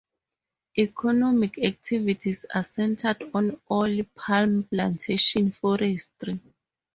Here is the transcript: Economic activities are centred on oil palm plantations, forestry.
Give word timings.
Economic 0.79 1.59
activities 1.59 2.43
are 2.51 2.63
centred 2.63 3.29
on 3.35 3.61
oil 3.69 4.03
palm 4.15 4.63
plantations, 4.63 5.55
forestry. 5.55 6.39